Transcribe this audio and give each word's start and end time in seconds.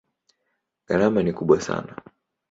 Gharama 0.87 1.19
ni 1.23 1.31
kubwa 1.37 1.61
sana. 1.61 1.93